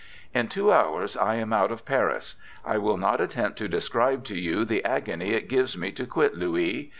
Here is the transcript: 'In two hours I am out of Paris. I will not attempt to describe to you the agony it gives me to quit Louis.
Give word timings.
'In 0.39 0.47
two 0.47 0.71
hours 0.73 1.15
I 1.15 1.35
am 1.35 1.53
out 1.53 1.71
of 1.71 1.85
Paris. 1.85 2.33
I 2.65 2.79
will 2.79 2.97
not 2.97 3.21
attempt 3.21 3.59
to 3.59 3.67
describe 3.67 4.23
to 4.23 4.35
you 4.35 4.65
the 4.65 4.83
agony 4.83 5.33
it 5.33 5.47
gives 5.47 5.77
me 5.77 5.91
to 5.91 6.07
quit 6.07 6.33
Louis. 6.33 6.89